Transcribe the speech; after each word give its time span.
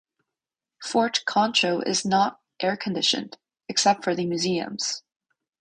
Fort 0.83 1.25
Concho 1.27 1.81
is 1.81 2.03
not 2.05 2.39
air-conditioned, 2.59 3.37
except 3.69 4.03
for 4.03 4.15
the 4.15 4.25
museums. 4.25 5.03